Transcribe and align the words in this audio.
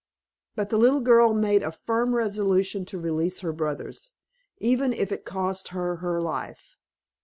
But 0.55 0.71
the 0.71 0.79
little 0.79 1.01
girl 1.01 1.31
made 1.31 1.61
a 1.61 1.71
firm 1.71 2.15
resolution 2.15 2.85
to 2.85 2.97
release 2.99 3.41
her 3.41 3.53
brothers, 3.53 4.09
even 4.57 4.93
if 4.93 5.11
it 5.11 5.25
cost 5.25 5.67
her 5.67 5.97
her 5.97 6.19
life. 6.19 6.75